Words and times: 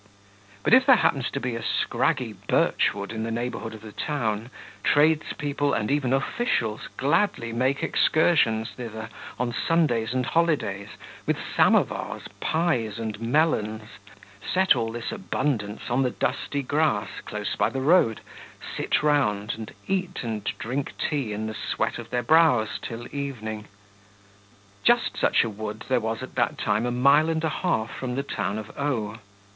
But 0.63 0.73
if 0.73 0.87
there 0.87 0.95
happens 0.95 1.29
to 1.29 1.39
be 1.39 1.55
a 1.55 1.61
scraggy 1.61 2.33
birchwood 2.33 3.11
in 3.11 3.21
the 3.21 3.29
neighbourhood 3.29 3.75
of 3.75 3.81
the 3.83 3.91
town, 3.91 4.49
tradespeople 4.83 5.73
and 5.75 5.91
even 5.91 6.11
officials 6.11 6.87
gladly 6.97 7.53
make 7.53 7.83
excursions 7.83 8.71
thither 8.71 9.09
on 9.37 9.53
Sundays 9.53 10.11
and 10.11 10.25
holidays, 10.25 10.87
with 11.27 11.37
samovars, 11.55 12.23
pies, 12.39 12.97
and 12.97 13.19
melons; 13.21 13.83
set 14.51 14.75
all 14.75 14.91
this 14.91 15.11
abundance 15.11 15.87
on 15.87 16.01
the 16.01 16.09
dusty 16.09 16.63
grass, 16.63 17.21
close 17.23 17.55
by 17.55 17.69
the 17.69 17.79
road, 17.79 18.21
sit 18.75 19.03
round, 19.03 19.53
and 19.55 19.71
eat 19.87 20.23
and 20.23 20.45
drink 20.57 20.93
tea 20.97 21.31
in 21.31 21.45
the 21.45 21.53
sweat 21.53 21.99
of 21.99 22.09
their 22.09 22.23
brows 22.23 22.79
till 22.81 23.05
evening. 23.15 23.67
Just 24.83 25.15
such 25.15 25.43
a 25.43 25.49
wood 25.51 25.85
there 25.89 25.99
was 25.99 26.23
at 26.23 26.33
that 26.33 26.57
time 26.57 26.87
a 26.87 26.91
mile 26.91 27.29
and 27.29 27.43
a 27.43 27.49
half 27.49 27.91
from 27.93 28.15
the 28.15 28.23
town 28.23 28.57
of 28.57 28.71
O 28.79 29.19